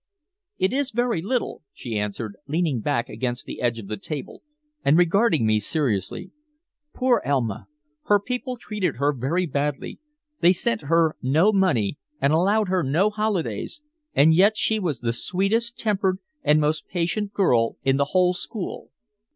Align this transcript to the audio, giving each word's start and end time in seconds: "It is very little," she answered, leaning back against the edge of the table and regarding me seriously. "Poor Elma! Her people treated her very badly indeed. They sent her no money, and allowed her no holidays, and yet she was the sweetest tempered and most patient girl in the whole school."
"It 0.57 0.73
is 0.73 0.89
very 0.89 1.21
little," 1.21 1.61
she 1.73 1.95
answered, 1.95 2.35
leaning 2.47 2.79
back 2.79 3.07
against 3.07 3.45
the 3.45 3.61
edge 3.61 3.77
of 3.77 3.87
the 3.87 3.97
table 3.97 4.41
and 4.83 4.97
regarding 4.97 5.45
me 5.45 5.59
seriously. 5.59 6.31
"Poor 6.91 7.21
Elma! 7.23 7.67
Her 8.05 8.19
people 8.19 8.57
treated 8.57 8.95
her 8.95 9.13
very 9.13 9.45
badly 9.45 9.89
indeed. 9.89 10.39
They 10.39 10.53
sent 10.53 10.81
her 10.81 11.15
no 11.21 11.51
money, 11.53 11.99
and 12.19 12.33
allowed 12.33 12.67
her 12.69 12.81
no 12.81 13.11
holidays, 13.11 13.83
and 14.15 14.33
yet 14.33 14.57
she 14.57 14.79
was 14.79 15.01
the 15.01 15.13
sweetest 15.13 15.77
tempered 15.77 16.17
and 16.41 16.59
most 16.59 16.87
patient 16.87 17.31
girl 17.31 17.75
in 17.83 17.97
the 17.97 18.05
whole 18.05 18.33
school." 18.33 18.89